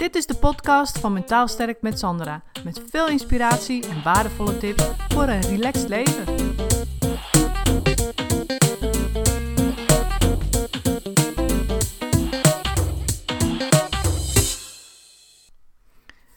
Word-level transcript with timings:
Dit 0.00 0.14
is 0.14 0.26
de 0.26 0.34
podcast 0.34 0.98
van 0.98 1.12
Mentaal 1.12 1.48
Sterk 1.48 1.82
met 1.82 1.98
Sandra. 1.98 2.42
Met 2.64 2.82
veel 2.90 3.08
inspiratie 3.08 3.88
en 3.88 4.02
waardevolle 4.02 4.58
tips 4.58 4.90
voor 5.08 5.22
een 5.22 5.40
relaxed 5.40 5.88
leven. 5.88 6.24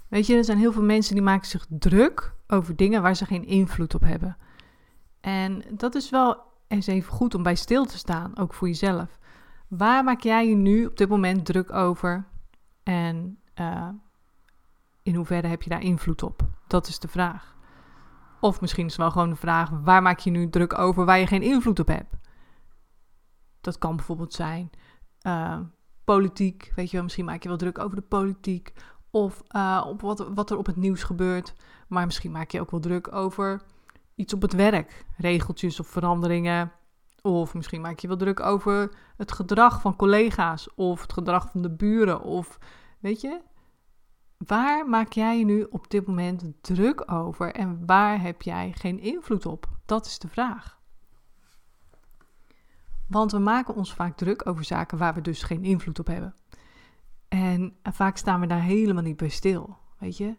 Weet 0.08 0.28
je, 0.28 0.36
er 0.36 0.44
zijn 0.44 0.58
heel 0.58 0.72
veel 0.72 0.84
mensen 0.84 1.14
die 1.14 1.24
maken 1.24 1.48
zich 1.48 1.66
druk 1.70 2.34
over 2.48 2.76
dingen 2.76 3.02
waar 3.02 3.16
ze 3.16 3.26
geen 3.26 3.46
invloed 3.46 3.96
op 3.96 4.02
hebben. 4.02 4.38
En 5.22 5.64
dat 5.70 5.96
is 5.96 6.10
wel 6.10 6.38
eens 6.68 6.88
even 6.88 7.12
goed 7.12 7.36
om 7.36 7.44
bij 7.44 7.56
stil 7.56 7.86
te 7.86 7.98
staan, 7.98 8.38
ook 8.38 8.54
voor 8.54 8.68
jezelf. 8.68 9.20
Waar 9.68 10.04
maak 10.04 10.22
jij 10.22 10.48
je 10.48 10.56
nu 10.56 10.86
op 10.86 10.98
dit 10.98 11.10
moment 11.10 11.46
druk 11.46 11.74
over? 11.74 12.26
En 12.84 13.38
uh, 13.60 13.90
in 15.04 15.16
hoeverre 15.16 15.48
heb 15.48 15.62
je 15.62 15.70
daar 15.70 15.82
invloed 15.82 16.24
op? 16.24 16.42
Dat 16.68 16.88
is 16.88 17.00
de 17.00 17.08
vraag. 17.08 17.56
Of 18.40 18.62
misschien 18.62 18.86
is 18.86 18.92
het 18.92 19.02
wel 19.02 19.12
gewoon 19.12 19.30
de 19.30 19.36
vraag: 19.36 19.70
waar 19.70 20.02
maak 20.02 20.20
je 20.20 20.32
nu 20.32 20.50
druk 20.50 20.78
over 20.78 21.06
waar 21.06 21.20
je 21.20 21.28
geen 21.28 21.42
invloed 21.42 21.80
op 21.80 21.88
hebt? 21.88 22.16
Dat 23.62 23.78
kan 23.78 23.96
bijvoorbeeld 23.96 24.34
zijn 24.34 24.70
uh, 25.22 25.60
politiek. 26.04 26.72
Weet 26.76 26.86
je 26.86 26.94
wel, 26.94 27.04
misschien 27.04 27.26
maak 27.26 27.44
je 27.44 27.50
wel 27.50 27.58
druk 27.58 27.80
over 27.80 27.96
de 27.96 28.02
politiek. 28.02 28.74
Of 29.10 29.42
uh, 29.56 29.84
op 29.88 30.02
wat, 30.02 30.28
wat 30.34 30.52
er 30.52 30.58
op 30.58 30.66
het 30.66 30.76
nieuws 30.76 31.04
gebeurt. 31.04 31.54
Maar 31.88 32.06
misschien 32.06 32.32
maak 32.32 32.52
je 32.52 32.62
ook 32.62 32.72
wel 32.72 32.80
druk 32.80 33.14
over 33.14 33.62
iets 34.16 34.34
op 34.34 34.42
het 34.42 34.54
werk. 34.54 35.06
Regeltjes 35.18 35.80
of 35.80 35.88
veranderingen. 35.88 36.72
Of 37.22 37.54
misschien 37.54 37.82
maak 37.82 38.00
je 38.00 38.08
wel 38.08 38.18
druk 38.18 38.40
over 38.40 38.92
het 39.18 39.32
gedrag 39.32 39.82
van 39.82 39.96
collega's. 39.96 40.70
Of 40.76 41.02
het 41.02 41.14
gedrag 41.14 41.50
van 41.52 41.62
de 41.62 41.72
buren. 41.72 42.22
Of 42.22 42.60
weet 43.04 43.22
je, 43.22 43.42
waar 44.38 44.90
maak 44.90 45.12
jij 45.12 45.40
je 45.40 45.46
nu 45.46 45.64
op 45.64 45.90
dit 45.90 46.08
moment 46.08 46.44
druk 46.62 47.12
over? 47.12 47.54
En 47.54 47.86
waar 47.86 48.22
heb 48.22 48.42
jij 48.42 48.72
geen 48.76 49.00
invloed 49.00 49.46
op? 49.46 49.70
Dat 49.86 50.06
is 50.06 50.20
de 50.20 50.28
vraag. 50.28 50.82
Want 53.08 53.32
we 53.32 53.40
maken 53.40 53.76
ons 53.76 53.94
vaak 53.94 54.18
druk 54.18 54.48
over 54.48 54.64
zaken 54.64 54.98
waar 54.98 55.14
we 55.14 55.22
dus 55.22 55.44
geen 55.44 55.64
invloed 55.64 56.00
op 56.00 56.08
hebben. 56.08 56.34
En 57.28 57.76
vaak 57.84 58.18
staan 58.18 58.40
we 58.40 58.48
daar 58.48 58.62
helemaal 58.62 59.04
niet 59.04 59.18
bij 59.18 59.30
stil. 59.30 59.78
Weet 60.00 60.18
je, 60.18 60.38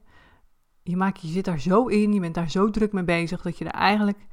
je, 0.83 0.97
maakt, 0.97 1.21
je 1.21 1.29
zit 1.29 1.45
daar 1.45 1.61
zo 1.61 1.87
in, 1.87 2.13
je 2.13 2.21
bent 2.21 2.35
daar 2.35 2.51
zo 2.51 2.71
druk 2.71 2.93
mee 2.93 3.05
bezig 3.05 3.43
dat 3.43 3.59
je 3.59 3.65
er 3.65 3.71
eigenlijk 3.71 4.27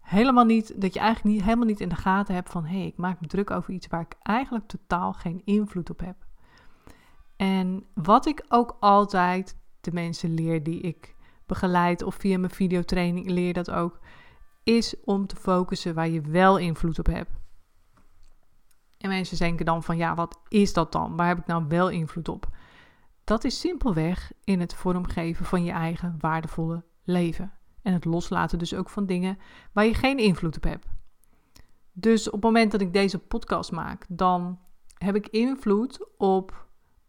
helemaal 0.00 0.44
niet, 0.44 0.80
dat 0.80 0.94
je 0.94 1.00
eigenlijk 1.00 1.34
niet, 1.34 1.44
helemaal 1.44 1.66
niet 1.66 1.80
in 1.80 1.88
de 1.88 1.96
gaten 1.96 2.34
hebt 2.34 2.50
van 2.50 2.64
hé, 2.64 2.78
hey, 2.78 2.86
ik 2.86 2.96
maak 2.96 3.20
me 3.20 3.26
druk 3.26 3.50
over 3.50 3.72
iets 3.72 3.86
waar 3.86 4.00
ik 4.00 4.16
eigenlijk 4.22 4.66
totaal 4.66 5.12
geen 5.12 5.42
invloed 5.44 5.90
op 5.90 6.00
heb. 6.00 6.25
En 7.36 7.86
wat 7.94 8.26
ik 8.26 8.44
ook 8.48 8.76
altijd 8.80 9.56
de 9.80 9.92
mensen 9.92 10.34
leer 10.34 10.62
die 10.62 10.80
ik 10.80 11.14
begeleid 11.46 12.02
of 12.02 12.14
via 12.14 12.38
mijn 12.38 12.52
videotraining 12.52 13.30
leer 13.30 13.52
dat 13.52 13.70
ook, 13.70 13.98
is 14.62 14.94
om 15.04 15.26
te 15.26 15.36
focussen 15.36 15.94
waar 15.94 16.08
je 16.08 16.20
wel 16.20 16.58
invloed 16.58 16.98
op 16.98 17.06
hebt. 17.06 17.30
En 18.98 19.08
mensen 19.08 19.38
denken 19.38 19.66
dan 19.66 19.82
van 19.82 19.96
ja, 19.96 20.14
wat 20.14 20.40
is 20.48 20.72
dat 20.72 20.92
dan? 20.92 21.16
Waar 21.16 21.28
heb 21.28 21.38
ik 21.38 21.46
nou 21.46 21.64
wel 21.68 21.88
invloed 21.88 22.28
op? 22.28 22.48
Dat 23.24 23.44
is 23.44 23.60
simpelweg 23.60 24.32
in 24.44 24.60
het 24.60 24.74
vormgeven 24.74 25.44
van 25.44 25.64
je 25.64 25.72
eigen 25.72 26.16
waardevolle 26.18 26.84
leven. 27.04 27.52
En 27.82 27.92
het 27.92 28.04
loslaten 28.04 28.58
dus 28.58 28.74
ook 28.74 28.88
van 28.88 29.06
dingen 29.06 29.38
waar 29.72 29.84
je 29.84 29.94
geen 29.94 30.18
invloed 30.18 30.56
op 30.56 30.64
hebt. 30.64 30.86
Dus 31.92 32.26
op 32.26 32.32
het 32.32 32.42
moment 32.42 32.72
dat 32.72 32.80
ik 32.80 32.92
deze 32.92 33.18
podcast 33.18 33.72
maak, 33.72 34.04
dan 34.08 34.58
heb 34.98 35.14
ik 35.14 35.28
invloed 35.28 36.08
op 36.16 36.65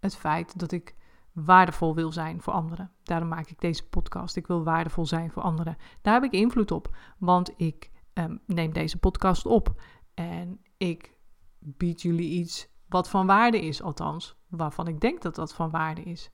het 0.08 0.19
feit 0.19 0.59
dat 0.59 0.72
ik 0.72 0.95
waardevol 1.31 1.95
wil 1.95 2.11
zijn 2.11 2.41
voor 2.41 2.53
anderen. 2.53 2.91
Daarom 3.03 3.27
maak 3.27 3.50
ik 3.50 3.59
deze 3.59 3.88
podcast. 3.88 4.36
Ik 4.36 4.47
wil 4.47 4.64
waardevol 4.64 5.05
zijn 5.05 5.31
voor 5.31 5.44
anderen. 5.44 5.77
Daar 6.02 6.14
heb 6.14 6.23
ik 6.23 6.31
invloed 6.39 6.72
op, 6.72 6.95
want 7.17 7.53
ik 7.58 7.91
um, 8.14 8.39
neem 8.45 8.73
deze 8.73 8.97
podcast 8.97 9.45
op 9.45 9.82
en 10.14 10.59
ik 10.77 11.17
bied 11.59 12.02
jullie 12.02 12.30
iets 12.30 12.67
wat 12.87 13.09
van 13.09 13.26
waarde 13.26 13.61
is, 13.61 13.82
althans, 13.82 14.36
waarvan 14.48 14.87
ik 14.87 14.99
denk 14.99 15.21
dat 15.21 15.36
dat 15.36 15.54
van 15.54 15.70
waarde 15.70 16.04
is. 16.04 16.32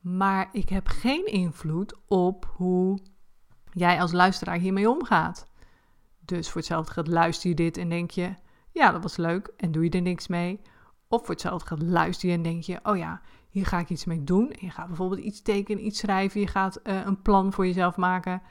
Maar 0.00 0.48
ik 0.52 0.68
heb 0.68 0.88
geen 0.88 1.26
invloed 1.26 1.94
op 2.06 2.52
hoe 2.56 2.98
jij 3.72 4.00
als 4.00 4.12
luisteraar 4.12 4.58
hiermee 4.58 4.90
omgaat. 4.90 5.46
Dus 6.20 6.46
voor 6.46 6.56
hetzelfde 6.56 6.92
geld 6.92 7.06
luister 7.08 7.48
je 7.48 7.54
dit 7.56 7.76
en 7.76 7.88
denk 7.88 8.10
je, 8.10 8.34
ja, 8.70 8.90
dat 8.90 9.02
was 9.02 9.16
leuk 9.16 9.52
en 9.56 9.72
doe 9.72 9.84
je 9.84 9.90
er 9.90 10.02
niks 10.02 10.26
mee. 10.26 10.60
Of 11.08 11.20
voor 11.20 11.30
hetzelfde 11.30 11.66
geld 11.66 11.82
luister 11.82 12.28
je 12.28 12.34
en 12.34 12.42
denk 12.42 12.62
je, 12.62 12.80
oh 12.82 12.96
ja, 12.96 13.20
hier 13.48 13.66
ga 13.66 13.78
ik 13.78 13.90
iets 13.90 14.04
mee 14.04 14.24
doen. 14.24 14.50
En 14.50 14.66
je 14.66 14.70
gaat 14.70 14.86
bijvoorbeeld 14.86 15.20
iets 15.20 15.42
tekenen, 15.42 15.86
iets 15.86 15.98
schrijven, 15.98 16.40
je 16.40 16.46
gaat 16.46 16.80
uh, 16.84 17.04
een 17.04 17.22
plan 17.22 17.52
voor 17.52 17.66
jezelf 17.66 17.96
maken. 17.96 18.42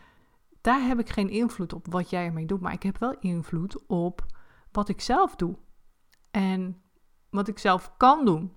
Daar 0.61 0.81
heb 0.81 0.99
ik 0.99 1.09
geen 1.09 1.29
invloed 1.29 1.73
op 1.73 1.85
wat 1.89 2.09
jij 2.09 2.25
ermee 2.25 2.45
doet, 2.45 2.61
maar 2.61 2.73
ik 2.73 2.83
heb 2.83 2.97
wel 2.97 3.15
invloed 3.19 3.85
op 3.87 4.25
wat 4.71 4.89
ik 4.89 5.01
zelf 5.01 5.35
doe. 5.35 5.57
En 6.31 6.81
wat 7.29 7.47
ik 7.47 7.59
zelf 7.59 7.93
kan 7.97 8.25
doen. 8.25 8.53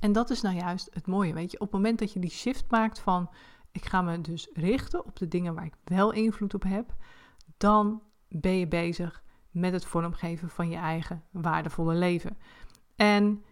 En 0.00 0.12
dat 0.12 0.30
is 0.30 0.40
nou 0.40 0.56
juist 0.56 0.88
het 0.94 1.06
mooie, 1.06 1.34
weet 1.34 1.50
je. 1.50 1.60
Op 1.60 1.66
het 1.66 1.74
moment 1.74 1.98
dat 1.98 2.12
je 2.12 2.20
die 2.20 2.30
shift 2.30 2.70
maakt 2.70 2.98
van, 2.98 3.30
ik 3.72 3.84
ga 3.84 4.02
me 4.02 4.20
dus 4.20 4.50
richten 4.52 5.04
op 5.04 5.16
de 5.16 5.28
dingen 5.28 5.54
waar 5.54 5.64
ik 5.64 5.76
wel 5.84 6.12
invloed 6.12 6.54
op 6.54 6.62
heb, 6.62 6.94
dan 7.56 8.02
ben 8.28 8.58
je 8.58 8.68
bezig 8.68 9.22
met 9.56 9.72
het 9.72 9.84
vormgeven 9.84 10.48
van 10.48 10.68
je 10.68 10.76
eigen 10.76 11.22
waardevolle 11.30 11.94
leven. 11.94 12.36
En 12.96 13.44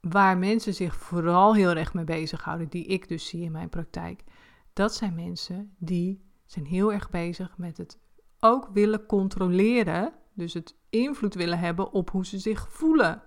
waar 0.00 0.38
mensen 0.38 0.74
zich 0.74 0.96
vooral 0.96 1.54
heel 1.54 1.74
erg 1.74 1.94
mee 1.94 2.04
bezighouden, 2.04 2.68
die 2.68 2.84
ik 2.84 3.08
dus 3.08 3.28
zie 3.28 3.42
in 3.42 3.52
mijn 3.52 3.68
praktijk, 3.68 4.24
dat 4.72 4.94
zijn 4.94 5.14
mensen 5.14 5.74
die 5.78 6.24
zijn 6.44 6.64
heel 6.64 6.92
erg 6.92 7.10
bezig 7.10 7.58
met 7.58 7.76
het 7.76 7.98
ook 8.38 8.68
willen 8.72 9.06
controleren, 9.06 10.12
dus 10.34 10.54
het 10.54 10.76
invloed 10.90 11.34
willen 11.34 11.58
hebben 11.58 11.92
op 11.92 12.10
hoe 12.10 12.26
ze 12.26 12.38
zich 12.38 12.68
voelen. 12.70 13.22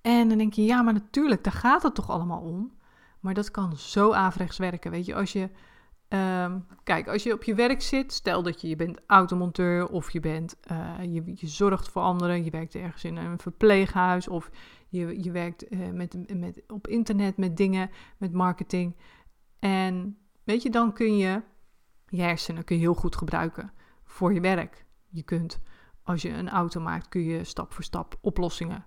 En 0.00 0.28
dan 0.28 0.38
denk 0.38 0.52
je, 0.52 0.64
ja, 0.64 0.82
maar 0.82 0.92
natuurlijk, 0.92 1.44
daar 1.44 1.52
gaat 1.52 1.82
het 1.82 1.94
toch 1.94 2.10
allemaal 2.10 2.40
om. 2.40 2.78
Maar 3.20 3.34
dat 3.34 3.50
kan 3.50 3.76
zo 3.76 4.12
averechts 4.12 4.58
werken. 4.58 4.90
Weet 4.90 5.06
je, 5.06 5.14
als 5.14 5.32
je. 5.32 5.50
Um, 6.12 6.66
kijk, 6.84 7.08
als 7.08 7.22
je 7.22 7.32
op 7.32 7.44
je 7.44 7.54
werk 7.54 7.82
zit, 7.82 8.12
stel 8.12 8.42
dat 8.42 8.60
je, 8.60 8.68
je 8.68 8.76
bent 8.76 9.00
automonteur 9.06 9.88
of 9.88 10.10
je, 10.10 10.20
bent, 10.20 10.56
uh, 10.72 11.04
je, 11.34 11.46
zorgt 11.46 11.88
voor 11.88 12.02
anderen, 12.02 12.44
je 12.44 12.50
werkt 12.50 12.74
ergens 12.74 13.04
in 13.04 13.16
een 13.16 13.38
verpleeghuis 13.38 14.28
of 14.28 14.50
je, 14.88 15.22
je 15.22 15.30
werkt 15.30 15.72
uh, 15.72 15.90
met, 15.90 16.38
met, 16.38 16.62
op 16.66 16.86
internet 16.86 17.36
met 17.36 17.56
dingen, 17.56 17.90
met 18.18 18.32
marketing. 18.32 18.96
En 19.58 20.18
weet 20.44 20.62
je, 20.62 20.70
dan 20.70 20.92
kun 20.92 21.16
je 21.16 21.42
je 22.10 22.22
hersenen 22.22 22.64
kun 22.64 22.76
je 22.76 22.82
heel 22.82 22.94
goed 22.94 23.16
gebruiken 23.16 23.72
voor 24.04 24.34
je 24.34 24.40
werk. 24.40 24.84
Je 25.08 25.22
kunt, 25.22 25.60
als 26.02 26.22
je 26.22 26.28
een 26.28 26.48
auto 26.48 26.80
maakt, 26.80 27.08
kun 27.08 27.22
je 27.22 27.44
stap 27.44 27.72
voor 27.72 27.84
stap 27.84 28.18
oplossingen 28.20 28.86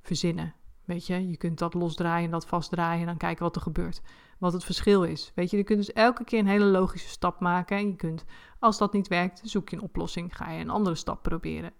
verzinnen. 0.00 0.54
Weet 0.90 1.06
je, 1.06 1.28
je 1.28 1.36
kunt 1.36 1.58
dat 1.58 1.74
losdraaien 1.74 2.24
en 2.24 2.30
dat 2.30 2.46
vastdraaien 2.46 3.00
en 3.00 3.06
dan 3.06 3.16
kijken 3.16 3.44
wat 3.44 3.56
er 3.56 3.62
gebeurt. 3.62 4.02
Wat 4.38 4.52
het 4.52 4.64
verschil 4.64 5.02
is. 5.02 5.32
Weet 5.34 5.50
je, 5.50 5.56
je 5.56 5.64
kunt 5.64 5.78
dus 5.78 5.92
elke 5.92 6.24
keer 6.24 6.38
een 6.38 6.46
hele 6.46 6.64
logische 6.64 7.08
stap 7.08 7.40
maken. 7.40 7.76
En 7.76 7.86
je 7.86 7.96
kunt, 7.96 8.24
als 8.58 8.78
dat 8.78 8.92
niet 8.92 9.08
werkt, 9.08 9.40
zoek 9.44 9.68
je 9.68 9.76
een 9.76 9.82
oplossing. 9.82 10.36
Ga 10.36 10.50
je 10.50 10.60
een 10.60 10.70
andere 10.70 10.94
stap 10.96 11.22
proberen. 11.22 11.72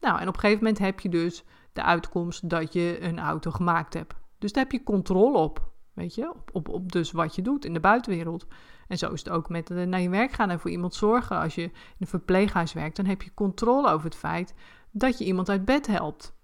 Nou, 0.00 0.20
en 0.20 0.28
op 0.28 0.34
een 0.34 0.40
gegeven 0.40 0.62
moment 0.62 0.78
heb 0.78 1.00
je 1.00 1.08
dus 1.08 1.44
de 1.72 1.82
uitkomst 1.82 2.48
dat 2.48 2.72
je 2.72 2.98
een 3.00 3.18
auto 3.18 3.50
gemaakt 3.50 3.94
hebt. 3.94 4.14
Dus 4.38 4.52
daar 4.52 4.62
heb 4.62 4.72
je 4.72 4.82
controle 4.82 5.38
op. 5.38 5.70
Weet 5.92 6.14
je, 6.14 6.30
op, 6.30 6.50
op, 6.52 6.68
op 6.68 6.92
dus 6.92 7.12
wat 7.12 7.34
je 7.34 7.42
doet 7.42 7.64
in 7.64 7.72
de 7.72 7.80
buitenwereld. 7.80 8.46
En 8.88 8.98
zo 8.98 9.12
is 9.12 9.24
het 9.24 9.32
ook 9.32 9.48
met 9.48 9.68
naar 9.68 10.00
je 10.00 10.10
werk 10.10 10.32
gaan 10.32 10.50
en 10.50 10.60
voor 10.60 10.70
iemand 10.70 10.94
zorgen. 10.94 11.38
Als 11.38 11.54
je 11.54 11.62
in 11.62 11.72
een 11.98 12.06
verpleeghuis 12.06 12.72
werkt, 12.72 12.96
dan 12.96 13.06
heb 13.06 13.22
je 13.22 13.34
controle 13.34 13.90
over 13.90 14.04
het 14.04 14.16
feit 14.16 14.54
dat 14.90 15.18
je 15.18 15.24
iemand 15.24 15.48
uit 15.48 15.64
bed 15.64 15.86
helpt. 15.86 16.34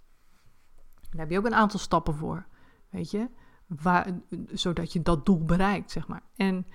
Daar 1.18 1.26
heb 1.26 1.36
je 1.36 1.42
ook 1.42 1.52
een 1.52 1.58
aantal 1.58 1.78
stappen 1.78 2.14
voor, 2.14 2.46
weet 2.90 3.10
je, 3.10 3.28
waar, 3.66 4.20
zodat 4.52 4.92
je 4.92 5.02
dat 5.02 5.26
doel 5.26 5.44
bereikt, 5.44 5.90
zeg 5.90 6.08
maar. 6.08 6.22
En 6.36 6.66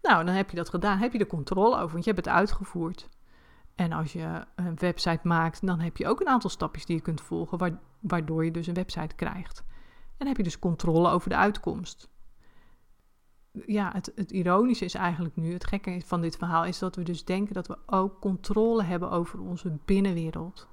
nou, 0.00 0.24
dan 0.24 0.34
heb 0.34 0.50
je 0.50 0.56
dat 0.56 0.68
gedaan, 0.68 0.98
heb 0.98 1.12
je 1.12 1.18
de 1.18 1.26
controle 1.26 1.76
over, 1.76 1.92
want 1.92 2.04
je 2.04 2.12
hebt 2.12 2.24
het 2.24 2.34
uitgevoerd. 2.34 3.08
En 3.74 3.92
als 3.92 4.12
je 4.12 4.44
een 4.54 4.76
website 4.76 5.20
maakt, 5.22 5.66
dan 5.66 5.80
heb 5.80 5.96
je 5.96 6.06
ook 6.06 6.20
een 6.20 6.28
aantal 6.28 6.50
stapjes 6.50 6.86
die 6.86 6.96
je 6.96 7.02
kunt 7.02 7.20
volgen, 7.20 7.80
waardoor 8.00 8.44
je 8.44 8.50
dus 8.50 8.66
een 8.66 8.74
website 8.74 9.14
krijgt. 9.14 9.64
En 10.16 10.26
heb 10.26 10.36
je 10.36 10.42
dus 10.42 10.58
controle 10.58 11.08
over 11.08 11.28
de 11.28 11.36
uitkomst. 11.36 12.10
Ja, 13.66 13.90
het, 13.92 14.12
het 14.14 14.30
ironische 14.30 14.84
is 14.84 14.94
eigenlijk 14.94 15.36
nu, 15.36 15.52
het 15.52 15.66
gekke 15.66 16.02
van 16.04 16.20
dit 16.20 16.36
verhaal, 16.36 16.64
is 16.64 16.78
dat 16.78 16.96
we 16.96 17.02
dus 17.02 17.24
denken 17.24 17.54
dat 17.54 17.66
we 17.66 17.78
ook 17.86 18.20
controle 18.20 18.82
hebben 18.82 19.10
over 19.10 19.40
onze 19.40 19.78
binnenwereld. 19.84 20.68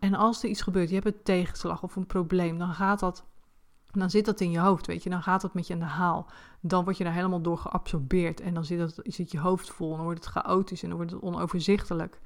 En 0.00 0.14
als 0.14 0.42
er 0.42 0.48
iets 0.48 0.62
gebeurt, 0.62 0.88
je 0.88 0.94
hebt 0.94 1.06
een 1.06 1.22
tegenslag 1.22 1.82
of 1.82 1.96
een 1.96 2.06
probleem, 2.06 2.58
dan 2.58 2.74
gaat 2.74 3.00
dat, 3.00 3.24
dan 3.90 4.10
zit 4.10 4.24
dat 4.24 4.40
in 4.40 4.50
je 4.50 4.58
hoofd, 4.58 4.86
weet 4.86 5.02
je, 5.02 5.10
dan 5.10 5.22
gaat 5.22 5.40
dat 5.40 5.54
met 5.54 5.66
je 5.66 5.72
aan 5.72 5.80
de 5.80 5.84
haal. 5.84 6.26
Dan 6.60 6.84
word 6.84 6.96
je 6.96 7.04
daar 7.04 7.12
helemaal 7.12 7.42
door 7.42 7.58
geabsorbeerd 7.58 8.40
en 8.40 8.54
dan 8.54 8.64
zit, 8.64 8.78
dat, 8.78 9.00
zit 9.02 9.30
je 9.30 9.38
hoofd 9.38 9.70
vol 9.70 9.90
en 9.90 9.96
dan 9.96 10.04
wordt 10.04 10.24
het 10.24 10.34
chaotisch 10.34 10.82
en 10.82 10.88
dan 10.88 10.96
wordt 10.96 11.12
het 11.12 11.22
onoverzichtelijk. 11.22 12.20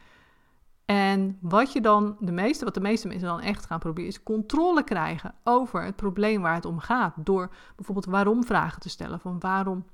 En 0.84 1.38
wat 1.40 1.72
je 1.72 1.80
dan, 1.80 2.16
de 2.20 2.32
meeste, 2.32 2.64
wat 2.64 2.74
de 2.74 2.80
meeste 2.80 3.08
mensen 3.08 3.28
dan 3.28 3.40
echt 3.40 3.66
gaan 3.66 3.78
proberen, 3.78 4.10
is 4.10 4.22
controle 4.22 4.84
krijgen 4.84 5.34
over 5.44 5.84
het 5.84 5.96
probleem 5.96 6.42
waar 6.42 6.54
het 6.54 6.64
om 6.64 6.78
gaat. 6.78 7.14
Door 7.16 7.50
bijvoorbeeld 7.76 8.06
waarom 8.06 8.44
vragen 8.44 8.80
te 8.80 8.88
stellen. 8.88 9.20
Van 9.20 9.40
waarom, 9.40 9.84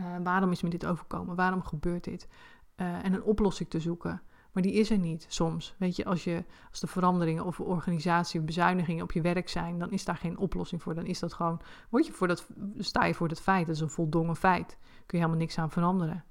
uh, 0.00 0.06
waarom 0.22 0.50
is 0.50 0.62
me 0.62 0.68
dit 0.68 0.86
overkomen? 0.86 1.36
Waarom 1.36 1.62
gebeurt 1.62 2.04
dit? 2.04 2.28
Uh, 2.76 3.04
en 3.04 3.12
een 3.12 3.22
oplossing 3.22 3.70
te 3.70 3.80
zoeken. 3.80 4.22
Maar 4.54 4.62
die 4.62 4.72
is 4.72 4.90
er 4.90 4.98
niet 4.98 5.26
soms. 5.28 5.74
Weet 5.78 5.96
je, 5.96 6.04
als, 6.04 6.24
je, 6.24 6.44
als 6.70 6.80
de 6.80 6.86
veranderingen 6.86 7.44
of 7.44 7.60
organisatie 7.60 8.40
bezuinigingen 8.40 9.02
op 9.02 9.12
je 9.12 9.20
werk 9.20 9.48
zijn, 9.48 9.78
dan 9.78 9.90
is 9.90 10.04
daar 10.04 10.16
geen 10.16 10.38
oplossing 10.38 10.82
voor. 10.82 10.94
Dan 10.94 11.06
is 11.06 11.18
dat 11.18 11.32
gewoon, 11.32 11.60
word 11.88 12.06
je 12.06 12.12
voor 12.12 12.28
dat, 12.28 12.48
sta 12.78 13.04
je 13.04 13.14
voor 13.14 13.28
dat 13.28 13.40
feit. 13.40 13.66
Dat 13.66 13.74
is 13.74 13.80
een 13.80 13.90
voldongen 13.90 14.36
feit. 14.36 14.78
Kun 14.80 15.18
je 15.18 15.24
helemaal 15.24 15.36
niks 15.36 15.58
aan 15.58 15.70
veranderen. 15.70 16.24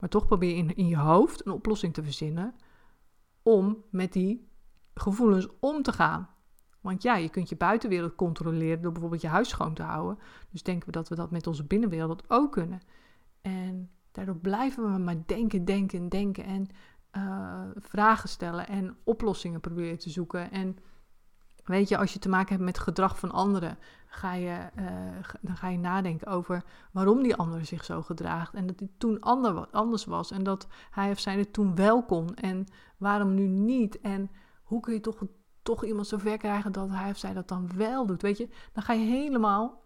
Maar 0.00 0.08
toch 0.08 0.26
probeer 0.26 0.48
je 0.48 0.56
in, 0.56 0.76
in 0.76 0.86
je 0.86 0.96
hoofd 0.96 1.46
een 1.46 1.52
oplossing 1.52 1.94
te 1.94 2.02
verzinnen 2.02 2.54
om 3.42 3.84
met 3.90 4.12
die 4.12 4.48
gevoelens 4.94 5.48
om 5.60 5.82
te 5.82 5.92
gaan. 5.92 6.28
Want 6.80 7.02
ja, 7.02 7.16
je 7.16 7.28
kunt 7.28 7.48
je 7.48 7.56
buitenwereld 7.56 8.14
controleren 8.14 8.82
door 8.82 8.92
bijvoorbeeld 8.92 9.22
je 9.22 9.28
huis 9.28 9.48
schoon 9.48 9.74
te 9.74 9.82
houden. 9.82 10.18
Dus 10.50 10.62
denken 10.62 10.86
we 10.86 10.92
dat 10.92 11.08
we 11.08 11.14
dat 11.14 11.30
met 11.30 11.46
onze 11.46 11.64
binnenwereld 11.64 12.30
ook 12.30 12.52
kunnen. 12.52 12.80
En 13.40 13.90
daardoor 14.12 14.36
blijven 14.36 14.92
we 14.92 14.98
maar 14.98 15.22
denken, 15.26 15.64
denken, 15.64 16.08
denken 16.08 16.44
en 16.44 16.66
uh, 17.16 17.62
vragen 17.76 18.28
stellen 18.28 18.68
en 18.68 18.96
oplossingen 19.04 19.60
proberen 19.60 19.98
te 19.98 20.10
zoeken. 20.10 20.50
En 20.50 20.78
weet 21.64 21.88
je, 21.88 21.96
als 21.96 22.12
je 22.12 22.18
te 22.18 22.28
maken 22.28 22.52
hebt 22.52 22.64
met 22.64 22.78
gedrag 22.78 23.18
van 23.18 23.30
anderen, 23.30 23.78
ga 24.06 24.34
je, 24.34 24.68
uh, 24.78 24.88
dan 25.40 25.56
ga 25.56 25.68
je 25.68 25.78
nadenken 25.78 26.26
over 26.26 26.64
waarom 26.92 27.22
die 27.22 27.36
ander 27.36 27.64
zich 27.64 27.84
zo 27.84 28.02
gedraagt. 28.02 28.54
En 28.54 28.66
dat 28.66 28.78
hij 28.78 28.88
toen 28.98 29.20
ander, 29.20 29.68
anders 29.70 30.04
was 30.04 30.30
en 30.30 30.42
dat 30.42 30.66
hij 30.90 31.10
of 31.10 31.18
zij 31.18 31.38
het 31.38 31.52
toen 31.52 31.74
wel 31.74 32.04
kon 32.04 32.34
en 32.34 32.66
waarom 32.96 33.34
nu 33.34 33.46
niet. 33.46 34.00
En 34.00 34.30
hoe 34.62 34.80
kun 34.80 34.92
je 34.92 35.00
toch, 35.00 35.22
toch 35.62 35.84
iemand 35.84 36.06
zo 36.06 36.18
ver 36.18 36.38
krijgen 36.38 36.72
dat 36.72 36.90
hij 36.90 37.10
of 37.10 37.18
zij 37.18 37.32
dat 37.32 37.48
dan 37.48 37.76
wel 37.76 38.06
doet. 38.06 38.22
Weet 38.22 38.38
je, 38.38 38.48
dan 38.72 38.82
ga 38.82 38.92
je 38.92 39.06
helemaal 39.06 39.82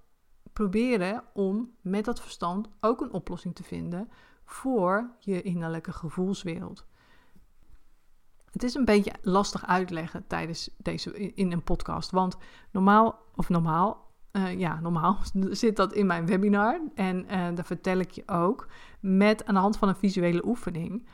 proberen 0.53 1.25
om 1.33 1.75
met 1.81 2.05
dat 2.05 2.21
verstand 2.21 2.69
ook 2.81 3.01
een 3.01 3.13
oplossing 3.13 3.55
te 3.55 3.63
vinden 3.63 4.09
voor 4.45 5.11
je 5.19 5.43
innerlijke 5.43 5.93
gevoelswereld. 5.93 6.87
Het 8.51 8.63
is 8.63 8.75
een 8.75 8.85
beetje 8.85 9.13
lastig 9.23 9.67
uitleggen 9.67 10.27
tijdens 10.27 10.71
deze 10.77 11.33
in 11.35 11.53
een 11.53 11.63
podcast. 11.63 12.11
Want 12.11 12.37
normaal, 12.71 13.19
of 13.35 13.49
normaal, 13.49 14.07
uh, 14.33 14.59
ja, 14.59 14.81
normaal 14.81 15.19
zit 15.51 15.77
dat 15.77 15.93
in 15.93 16.07
mijn 16.07 16.27
webinar. 16.27 16.81
En 16.95 17.25
uh, 17.25 17.29
daar 17.31 17.65
vertel 17.65 17.99
ik 17.99 18.11
je 18.11 18.29
ook 18.29 18.69
met 19.01 19.45
aan 19.47 19.55
de 19.55 19.61
hand 19.61 19.77
van 19.77 19.89
een 19.89 19.97
visuele 19.97 20.47
oefening. 20.47 21.09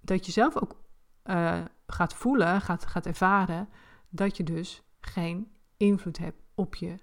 Dat 0.00 0.26
je 0.26 0.32
zelf 0.32 0.56
ook 0.56 0.76
uh, 1.24 1.60
gaat 1.86 2.14
voelen, 2.14 2.60
gaat, 2.60 2.86
gaat 2.86 3.06
ervaren. 3.06 3.68
Dat 4.08 4.36
je 4.36 4.42
dus 4.42 4.82
geen 5.00 5.50
invloed 5.76 6.18
hebt 6.18 6.42
op 6.54 6.74
je 6.74 6.96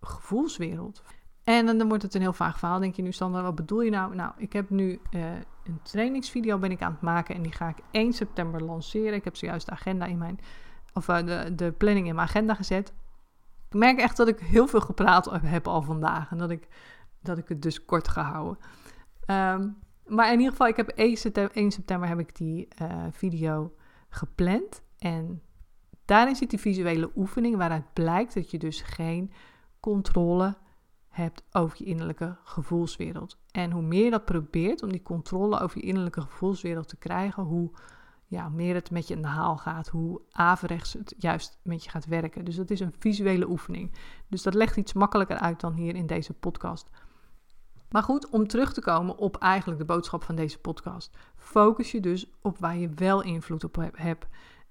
gevoelswereld. 0.00 1.02
En 1.44 1.66
dan 1.66 1.88
wordt 1.88 2.02
het 2.02 2.14
een 2.14 2.20
heel 2.20 2.32
vaag 2.32 2.58
verhaal. 2.58 2.78
Denk 2.78 2.96
je 2.96 3.02
nu, 3.02 3.12
Sandra, 3.12 3.42
wat 3.42 3.54
bedoel 3.54 3.80
je 3.80 3.90
nou? 3.90 4.14
Nou, 4.14 4.32
ik 4.36 4.52
heb 4.52 4.70
nu 4.70 5.00
uh, 5.10 5.24
een 5.64 5.80
trainingsvideo 5.82 6.58
ben 6.58 6.70
ik 6.70 6.82
aan 6.82 6.92
het 6.92 7.00
maken 7.00 7.34
en 7.34 7.42
die 7.42 7.52
ga 7.52 7.68
ik 7.68 7.76
1 7.90 8.12
september 8.12 8.62
lanceren. 8.62 9.14
Ik 9.14 9.24
heb 9.24 9.36
zojuist 9.36 9.66
de 9.66 9.72
agenda 9.72 10.06
in 10.06 10.18
mijn, 10.18 10.40
of 10.92 11.08
uh, 11.08 11.16
de, 11.16 11.54
de 11.54 11.72
planning 11.72 12.06
in 12.06 12.14
mijn 12.14 12.28
agenda 12.28 12.54
gezet. 12.54 12.92
Ik 13.68 13.78
merk 13.78 13.98
echt 13.98 14.16
dat 14.16 14.28
ik 14.28 14.38
heel 14.38 14.66
veel 14.66 14.80
gepraat 14.80 15.30
heb 15.30 15.68
al 15.68 15.82
vandaag 15.82 16.30
en 16.30 16.38
dat 16.38 16.50
ik, 16.50 16.68
dat 17.20 17.38
ik 17.38 17.48
het 17.48 17.62
dus 17.62 17.84
kort 17.84 18.08
ga 18.08 18.22
houden. 18.22 18.58
Um, 19.26 19.76
maar 20.06 20.26
in 20.32 20.38
ieder 20.38 20.50
geval, 20.50 20.66
ik 20.66 20.76
heb 20.76 20.88
1 20.88 21.16
september, 21.16 21.56
1 21.56 21.70
september 21.70 22.08
heb 22.08 22.18
ik 22.18 22.36
die 22.36 22.68
uh, 22.82 23.04
video 23.10 23.74
gepland. 24.08 24.82
En 24.98 25.42
daarin 26.04 26.36
zit 26.36 26.50
die 26.50 26.58
visuele 26.58 27.10
oefening 27.16 27.56
waaruit 27.56 27.92
blijkt 27.92 28.34
dat 28.34 28.50
je 28.50 28.58
dus 28.58 28.82
geen 28.82 29.32
controle 29.80 30.56
hebt 31.14 31.42
over 31.52 31.78
je 31.78 31.84
innerlijke 31.84 32.36
gevoelswereld. 32.44 33.38
En 33.50 33.70
hoe 33.70 33.82
meer 33.82 34.04
je 34.04 34.10
dat 34.10 34.24
probeert 34.24 34.82
om 34.82 34.92
die 34.92 35.02
controle 35.02 35.60
over 35.60 35.78
je 35.78 35.86
innerlijke 35.86 36.20
gevoelswereld 36.20 36.88
te 36.88 36.96
krijgen, 36.96 37.42
hoe 37.42 37.70
ja, 38.26 38.48
meer 38.48 38.74
het 38.74 38.90
met 38.90 39.08
je 39.08 39.14
in 39.14 39.22
de 39.22 39.28
haal 39.28 39.56
gaat, 39.56 39.88
hoe 39.88 40.20
averechts 40.30 40.92
het 40.92 41.14
juist 41.18 41.58
met 41.62 41.84
je 41.84 41.90
gaat 41.90 42.06
werken. 42.06 42.44
Dus 42.44 42.56
dat 42.56 42.70
is 42.70 42.80
een 42.80 42.94
visuele 42.98 43.48
oefening. 43.48 43.92
Dus 44.28 44.42
dat 44.42 44.54
legt 44.54 44.76
iets 44.76 44.92
makkelijker 44.92 45.38
uit 45.38 45.60
dan 45.60 45.72
hier 45.72 45.94
in 45.94 46.06
deze 46.06 46.32
podcast. 46.32 46.90
Maar 47.90 48.02
goed, 48.02 48.28
om 48.28 48.46
terug 48.46 48.72
te 48.72 48.80
komen 48.80 49.16
op 49.16 49.36
eigenlijk 49.36 49.78
de 49.78 49.86
boodschap 49.86 50.22
van 50.22 50.34
deze 50.34 50.58
podcast. 50.58 51.16
Focus 51.36 51.90
je 51.90 52.00
dus 52.00 52.30
op 52.42 52.58
waar 52.58 52.76
je 52.76 52.88
wel 52.88 53.22
invloed 53.22 53.64
op 53.64 53.90
hebt. 53.94 54.26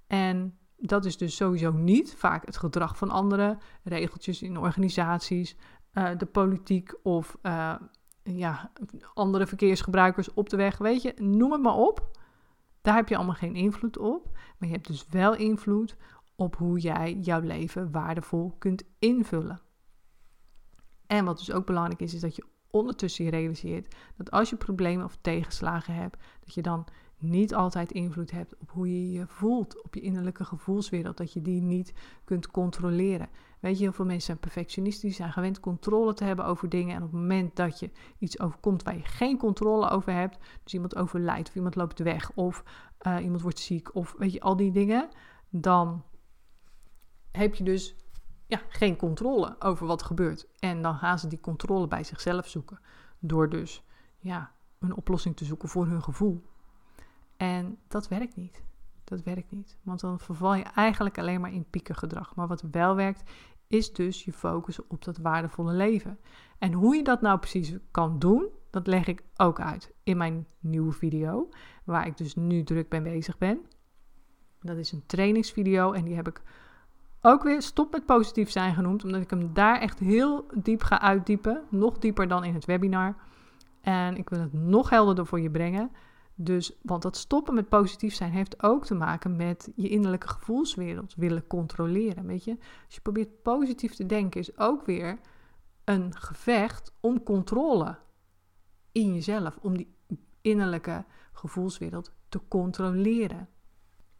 En 0.08 0.58
dat 0.78 1.06
is 1.06 1.18
dus 1.18 1.36
sowieso 1.36 1.72
niet 1.72 2.16
vaak 2.16 2.46
het 2.46 2.58
gedrag 2.58 2.98
van 2.98 3.10
anderen, 3.10 3.60
regeltjes 3.84 4.42
in 4.42 4.58
organisaties, 4.58 5.56
uh, 5.94 6.10
de 6.18 6.26
politiek 6.26 6.96
of 7.04 7.38
uh, 7.42 7.76
ja, 8.24 8.72
andere 9.14 9.48
verkeersgebruikers 9.48 10.34
op 10.34 10.50
de 10.50 10.58
weg. 10.58 10.78
Weet 10.78 11.02
je, 11.02 11.14
noem 11.18 11.52
het 11.52 11.62
maar 11.62 11.76
op. 11.76 12.18
Daar 12.82 12.96
heb 12.96 13.10
je 13.10 13.16
allemaal 13.16 13.36
geen 13.36 13.56
invloed 13.56 13.98
op. 13.98 14.30
Maar 14.58 14.70
je 14.70 14.76
hebt 14.76 14.88
dus 14.88 15.08
wel 15.10 15.36
invloed 15.36 15.98
op 16.36 16.56
hoe 16.56 16.80
jij 16.80 17.14
jouw 17.14 17.42
leven 17.42 17.92
waardevol 17.92 18.56
kunt 18.58 18.84
invullen. 19.00 19.62
En 21.08 21.26
wat 21.26 21.38
dus 21.38 21.52
ook 21.52 21.66
belangrijk 21.66 22.02
is, 22.02 22.14
is 22.14 22.22
dat 22.22 22.36
je 22.36 22.46
ondertussen 22.70 23.26
je 23.26 23.32
realiseert 23.32 23.96
dat 24.16 24.32
als 24.32 24.50
je 24.50 24.56
problemen 24.56 25.06
of 25.06 25.18
tegenslagen 25.22 25.94
hebt, 25.94 26.18
dat 26.40 26.54
je 26.54 26.62
dan 26.62 26.86
niet 27.24 27.56
altijd 27.56 27.92
invloed 27.92 28.32
hebt 28.32 28.56
op 28.58 28.72
hoe 28.72 28.88
je 28.88 29.12
je 29.12 29.28
voelt, 29.28 29.84
op 29.84 29.94
je 29.94 30.02
innerlijke 30.02 30.46
gevoelswereld, 30.46 31.18
dat 31.18 31.34
je 31.34 31.42
die 31.42 31.62
niet 31.62 31.94
kunt 32.24 32.48
controleren. 32.48 33.30
Weet 33.60 33.78
je, 33.78 33.84
heel 33.84 33.94
veel 33.94 34.06
mensen 34.06 34.26
zijn 34.26 34.38
perfectionistisch, 34.38 35.02
die 35.02 35.12
zijn 35.12 35.32
gewend 35.32 35.60
controle 35.60 36.14
te 36.14 36.24
hebben 36.24 36.46
over 36.46 36.70
dingen. 36.70 36.96
En 36.96 37.04
op 37.04 37.12
het 37.12 37.20
moment 37.20 37.56
dat 37.56 37.80
je 37.80 37.90
iets 38.18 38.40
overkomt 38.40 38.84
waar 38.84 38.96
je 38.96 39.04
geen 39.04 39.38
controle 39.38 39.90
over 39.90 40.14
hebt, 40.14 40.38
dus 40.64 40.74
iemand 40.74 40.96
overlijdt 40.96 41.50
of 41.50 41.56
iemand 41.56 41.76
loopt 41.76 42.00
weg 42.00 42.32
of 42.36 42.64
uh, 43.02 43.18
iemand 43.24 43.42
wordt 43.42 43.60
ziek 43.60 43.96
of 43.96 44.16
weet 44.18 44.34
je, 44.34 44.42
al 44.42 44.56
die 44.56 44.72
dingen, 44.72 45.10
dan 45.50 46.04
heb 47.32 47.56
je 47.56 47.64
dus 47.64 47.96
ja, 48.48 48.62
geen 48.68 48.96
controle 48.96 49.56
over 49.60 49.88
wat 49.88 50.04
gebeurt. 50.04 50.48
En 50.60 50.82
dan 50.82 50.96
gaan 50.96 51.20
ze 51.20 51.28
die 51.28 51.40
controle 51.40 51.88
bij 51.88 52.04
zichzelf 52.04 52.48
zoeken. 52.48 52.80
Door 53.20 53.50
dus 53.50 53.84
ja, 54.18 54.52
een 54.80 54.96
oplossing 54.96 55.36
te 55.36 55.46
zoeken 55.46 55.70
voor 55.70 55.88
hun 55.88 56.04
gevoel. 56.04 56.44
En 57.38 57.78
dat 57.88 58.08
werkt 58.08 58.36
niet. 58.36 58.64
Dat 59.04 59.24
werkt 59.24 59.52
niet. 59.52 59.78
Want 59.82 60.00
dan 60.00 60.20
verval 60.20 60.56
je 60.56 60.64
eigenlijk 60.64 61.18
alleen 61.18 61.42
maar 61.42 61.54
in 61.54 61.70
piekergedrag. 61.70 62.36
Maar 62.36 62.48
wat 62.48 62.64
wel 62.72 62.96
werkt, 62.96 63.32
is 63.68 63.94
dus 63.94 64.24
je 64.24 64.34
focussen 64.34 64.84
op 64.88 65.04
dat 65.04 65.18
waardevolle 65.18 65.74
leven. 65.74 66.20
En 66.58 66.74
hoe 66.74 66.96
je 66.96 67.04
dat 67.04 67.22
nou 67.22 67.40
precies 67.40 67.78
kan 67.92 68.20
doen, 68.20 68.50
dat 68.70 68.88
leg 68.88 69.08
ik 69.08 69.24
ook 69.38 69.60
uit 69.60 69.94
in 70.04 70.18
mijn 70.18 70.48
nieuwe 70.60 70.92
video. 70.92 71.50
Waar 71.84 72.08
ik 72.08 72.18
dus 72.18 72.36
nu 72.36 72.64
druk 72.64 72.90
mee 72.90 73.02
bezig 73.02 73.38
ben. 73.38 73.60
Dat 74.62 74.78
is 74.78 74.92
een 74.92 75.06
trainingsvideo 75.06 75.92
en 75.92 76.04
die 76.04 76.16
heb 76.16 76.28
ik 76.28 76.42
ook 77.22 77.44
weer 77.44 77.62
stop 77.62 77.92
met 77.92 78.06
positief 78.06 78.50
zijn 78.50 78.74
genoemd, 78.74 79.04
omdat 79.04 79.22
ik 79.22 79.30
hem 79.30 79.54
daar 79.54 79.80
echt 79.80 80.00
heel 80.00 80.46
diep 80.56 80.84
ga 80.84 81.02
uitdiepen. 81.02 81.64
Nog 81.70 81.98
dieper 81.98 82.28
dan 82.28 82.44
in 82.44 82.54
het 82.54 82.66
webinar. 82.66 83.16
En 83.82 84.18
ik 84.18 84.30
wil 84.30 84.40
het 84.40 84.54
nog 84.54 84.90
helderder 84.90 85.26
voor 85.26 85.40
je 85.40 85.52
brengen. 85.52 85.92
Dus, 86.36 86.80
want 86.82 87.02
dat 87.02 87.18
stoppen 87.18 87.54
met 87.54 87.70
positief 87.70 88.14
zijn 88.14 88.32
heeft 88.32 88.64
ook 88.64 88.86
te 88.86 88.96
maken 88.96 89.36
met 89.36 89.72
je 89.76 89.90
innerlijke 89.90 90.28
gevoelswereld 90.28 91.16
willen 91.16 91.48
controleren. 91.48 92.26
Weet 92.26 92.44
je, 92.44 92.58
als 92.86 92.96
je 92.96 93.02
probeert 93.02 93.42
positief 93.42 93.96
te 93.96 94.06
denken, 94.06 94.40
is 94.40 94.58
ook 94.58 94.86
weer 94.86 95.20
een 95.84 96.16
gevecht 96.16 96.94
om 97.00 97.24
controle 97.24 97.98
in 98.92 99.14
jezelf, 99.14 99.58
om 99.62 99.78
die 99.78 99.96
innerlijke 100.42 101.06
gevoelswereld 101.32 102.12
te 102.30 102.42
controleren. 102.48 103.50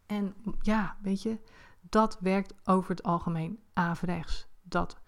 En 0.06 0.34
ja, 0.60 0.96
weet 1.02 1.22
je, 1.22 1.38
dat 1.80 2.18
werkt 2.20 2.54
over 2.64 2.90
het 2.90 3.02
algemeen 3.02 3.58
averechts. 3.72 4.46
Dat 4.62 5.00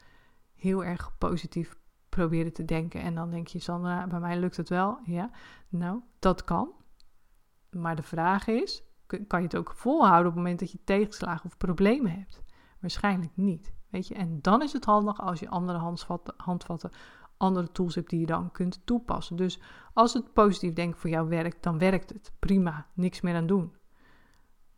heel 0.54 0.84
erg 0.84 1.18
positief 1.18 1.76
proberen 2.08 2.52
te 2.52 2.64
denken. 2.64 3.00
En 3.00 3.14
dan 3.14 3.30
denk 3.30 3.46
je, 3.46 3.58
Sandra, 3.58 4.06
bij 4.06 4.20
mij 4.20 4.38
lukt 4.38 4.56
het 4.56 4.68
wel. 4.68 4.98
Ja, 5.04 5.30
nou, 5.68 6.00
dat 6.18 6.44
kan. 6.44 6.70
Maar 7.76 7.96
de 7.96 8.02
vraag 8.02 8.46
is, 8.46 8.82
kan 9.06 9.40
je 9.40 9.46
het 9.46 9.56
ook 9.56 9.72
volhouden 9.76 10.26
op 10.26 10.34
het 10.34 10.42
moment 10.42 10.58
dat 10.58 10.72
je 10.72 10.84
tegenslagen 10.84 11.44
of 11.44 11.56
problemen 11.56 12.10
hebt? 12.10 12.42
Waarschijnlijk 12.80 13.32
niet. 13.34 13.74
Weet 13.90 14.08
je? 14.08 14.14
En 14.14 14.38
dan 14.42 14.62
is 14.62 14.72
het 14.72 14.84
handig 14.84 15.20
als 15.20 15.40
je 15.40 15.48
andere 15.48 15.78
handvatten, 16.36 16.90
andere 17.36 17.72
tools 17.72 17.94
hebt 17.94 18.10
die 18.10 18.20
je 18.20 18.26
dan 18.26 18.52
kunt 18.52 18.86
toepassen. 18.86 19.36
Dus 19.36 19.60
als 19.92 20.12
het 20.12 20.32
positief 20.32 20.72
denken 20.72 21.00
voor 21.00 21.10
jou 21.10 21.28
werkt, 21.28 21.62
dan 21.62 21.78
werkt 21.78 22.12
het. 22.12 22.32
Prima, 22.38 22.86
niks 22.94 23.20
meer 23.20 23.34
aan 23.34 23.46
doen. 23.46 23.74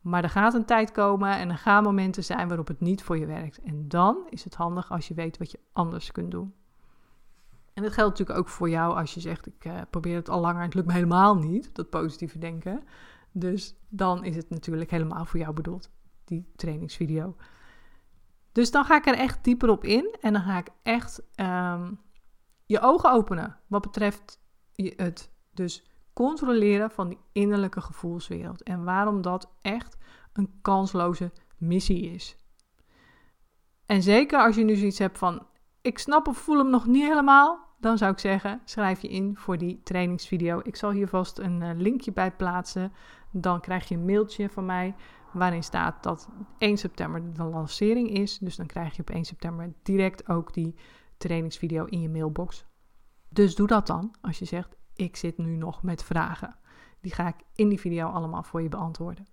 Maar 0.01 0.23
er 0.23 0.29
gaat 0.29 0.53
een 0.53 0.65
tijd 0.65 0.91
komen 0.91 1.37
en 1.37 1.49
er 1.49 1.57
gaan 1.57 1.83
momenten 1.83 2.23
zijn 2.23 2.47
waarop 2.47 2.67
het 2.67 2.79
niet 2.79 3.03
voor 3.03 3.17
je 3.17 3.25
werkt. 3.25 3.61
En 3.61 3.87
dan 3.87 4.27
is 4.29 4.43
het 4.43 4.55
handig 4.55 4.91
als 4.91 5.07
je 5.07 5.13
weet 5.13 5.37
wat 5.37 5.51
je 5.51 5.59
anders 5.73 6.11
kunt 6.11 6.31
doen. 6.31 6.53
En 7.79 7.85
dat 7.85 7.93
geldt 7.93 8.09
natuurlijk 8.09 8.39
ook 8.39 8.53
voor 8.53 8.69
jou 8.69 8.95
als 8.95 9.13
je 9.13 9.19
zegt: 9.19 9.47
Ik 9.47 9.65
uh, 9.65 9.81
probeer 9.89 10.15
het 10.15 10.29
al 10.29 10.39
langer 10.39 10.59
en 10.59 10.65
het 10.65 10.73
lukt 10.73 10.87
me 10.87 10.93
helemaal 10.93 11.35
niet, 11.35 11.75
dat 11.75 11.89
positieve 11.89 12.37
denken. 12.37 12.83
Dus 13.31 13.75
dan 13.89 14.23
is 14.23 14.35
het 14.35 14.49
natuurlijk 14.49 14.91
helemaal 14.91 15.25
voor 15.25 15.39
jou 15.39 15.53
bedoeld, 15.53 15.89
die 16.25 16.51
trainingsvideo. 16.55 17.35
Dus 18.51 18.71
dan 18.71 18.85
ga 18.85 18.95
ik 18.95 19.05
er 19.05 19.13
echt 19.13 19.43
dieper 19.43 19.69
op 19.69 19.83
in 19.83 20.15
en 20.21 20.33
dan 20.33 20.41
ga 20.41 20.57
ik 20.57 20.67
echt 20.83 21.21
ehm, 21.35 21.91
je 22.65 22.79
ogen 22.79 23.11
openen 23.11 23.57
wat 23.67 23.81
betreft 23.81 24.39
het 24.75 25.31
dus 25.53 25.89
controleren 26.13 26.91
van 26.91 27.07
die 27.07 27.19
innerlijke 27.31 27.81
gevoelswereld 27.81 28.63
en 28.63 28.83
waarom 28.83 29.21
dat 29.21 29.51
echt 29.61 29.97
een 30.33 30.59
kansloze 30.61 31.31
missie 31.57 32.11
is. 32.11 32.37
En 33.85 34.03
zeker 34.03 34.39
als 34.39 34.55
je 34.55 34.63
nu 34.63 34.75
zoiets 34.75 34.99
hebt 34.99 35.17
van 35.17 35.47
ik 35.81 35.99
snap 35.99 36.27
of 36.27 36.37
voel 36.37 36.57
hem 36.57 36.69
nog 36.69 36.85
niet 36.85 37.07
helemaal, 37.07 37.68
dan 37.79 37.97
zou 37.97 38.11
ik 38.11 38.19
zeggen 38.19 38.61
schrijf 38.65 39.01
je 39.01 39.07
in 39.07 39.37
voor 39.37 39.57
die 39.57 39.81
trainingsvideo. 39.83 40.59
Ik 40.63 40.75
zal 40.75 40.91
hier 40.91 41.07
vast 41.07 41.37
een 41.37 41.61
eh, 41.61 41.69
linkje 41.75 42.11
bij 42.11 42.31
plaatsen. 42.31 42.91
Dan 43.31 43.59
krijg 43.61 43.87
je 43.87 43.95
een 43.95 44.05
mailtje 44.05 44.49
van 44.49 44.65
mij 44.65 44.95
waarin 45.33 45.63
staat 45.63 46.03
dat 46.03 46.29
1 46.57 46.77
september 46.77 47.33
de 47.33 47.43
lancering 47.43 48.09
is. 48.09 48.37
Dus 48.37 48.55
dan 48.55 48.65
krijg 48.65 48.95
je 48.95 49.01
op 49.01 49.09
1 49.09 49.25
september 49.25 49.73
direct 49.83 50.29
ook 50.29 50.53
die 50.53 50.75
trainingsvideo 51.17 51.85
in 51.85 52.01
je 52.01 52.09
mailbox. 52.09 52.65
Dus 53.29 53.55
doe 53.55 53.67
dat 53.67 53.87
dan 53.87 54.15
als 54.21 54.39
je 54.39 54.45
zegt: 54.45 54.75
Ik 54.95 55.15
zit 55.15 55.37
nu 55.37 55.55
nog 55.55 55.83
met 55.83 56.03
vragen. 56.03 56.55
Die 57.01 57.13
ga 57.13 57.27
ik 57.27 57.35
in 57.55 57.69
die 57.69 57.79
video 57.79 58.07
allemaal 58.07 58.43
voor 58.43 58.61
je 58.61 58.69
beantwoorden. 58.69 59.27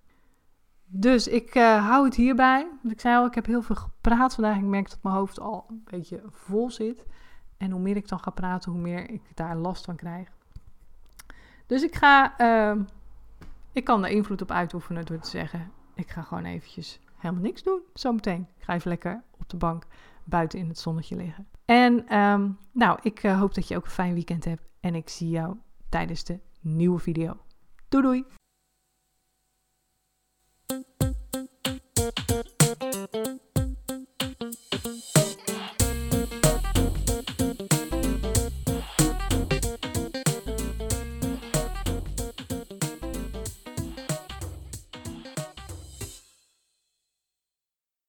Dus 0.89 1.27
ik 1.27 1.55
uh, 1.55 1.87
hou 1.87 2.05
het 2.05 2.15
hierbij. 2.15 2.67
Ik 2.83 2.99
zei 2.99 3.15
al, 3.17 3.25
ik 3.25 3.35
heb 3.35 3.45
heel 3.45 3.61
veel 3.61 3.75
gepraat 3.75 4.33
vandaag. 4.33 4.57
Ik 4.57 4.63
merk 4.63 4.89
dat 4.89 4.99
mijn 5.01 5.15
hoofd 5.15 5.39
al 5.39 5.65
een 5.69 5.81
beetje 5.83 6.21
vol 6.25 6.71
zit. 6.71 7.05
En 7.57 7.71
hoe 7.71 7.81
meer 7.81 7.95
ik 7.95 8.07
dan 8.07 8.19
ga 8.19 8.29
praten, 8.29 8.71
hoe 8.71 8.81
meer 8.81 9.09
ik 9.09 9.21
daar 9.33 9.55
last 9.55 9.85
van 9.85 9.95
krijg. 9.95 10.29
Dus 11.65 11.83
ik 11.83 11.95
ga, 11.95 12.41
uh, 12.41 12.81
ik 13.71 13.83
kan 13.83 14.05
er 14.05 14.11
invloed 14.11 14.41
op 14.41 14.51
uitoefenen 14.51 15.05
door 15.05 15.19
te 15.19 15.29
zeggen: 15.29 15.71
ik 15.93 16.09
ga 16.09 16.21
gewoon 16.21 16.45
eventjes 16.45 16.99
helemaal 17.15 17.43
niks 17.43 17.63
doen 17.63 17.81
zometeen. 17.93 18.47
Ik 18.57 18.63
ga 18.63 18.73
even 18.73 18.89
lekker 18.89 19.23
op 19.39 19.49
de 19.49 19.57
bank 19.57 19.85
buiten 20.23 20.59
in 20.59 20.67
het 20.67 20.79
zonnetje 20.79 21.15
liggen. 21.15 21.47
En 21.65 22.17
um, 22.17 22.57
nou, 22.71 22.99
ik 23.01 23.23
uh, 23.23 23.39
hoop 23.39 23.53
dat 23.53 23.67
je 23.67 23.75
ook 23.75 23.85
een 23.85 23.91
fijn 23.91 24.13
weekend 24.13 24.45
hebt. 24.45 24.61
En 24.79 24.95
ik 24.95 25.09
zie 25.09 25.29
jou 25.29 25.55
tijdens 25.89 26.23
de 26.23 26.39
nieuwe 26.59 26.99
video. 26.99 27.37
Doei 27.89 28.03
doei! 28.03 28.25